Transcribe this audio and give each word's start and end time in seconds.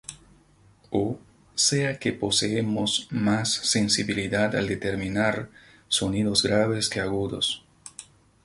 O 0.89 1.19
sea 1.53 1.99
que 1.99 2.11
poseemos 2.11 3.07
más 3.11 3.53
sensibilidad 3.53 4.55
al 4.55 4.67
determinar 4.67 5.49
sonidos 5.89 6.41
graves 6.41 6.89
que 6.89 7.01
agudos. 7.01 7.63